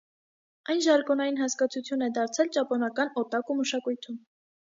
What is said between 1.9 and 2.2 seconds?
է